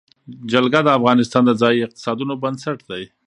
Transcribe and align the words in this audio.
جلګه 0.51 0.79
د 0.83 0.89
افغانستان 0.99 1.43
د 1.45 1.51
ځایي 1.61 1.79
اقتصادونو 1.83 2.33
بنسټ 2.43 2.79
دی. 2.89 3.03